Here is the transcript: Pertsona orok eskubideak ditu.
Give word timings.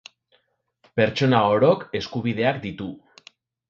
Pertsona 1.01 1.43
orok 1.59 1.87
eskubideak 2.03 2.63
ditu. 2.69 2.93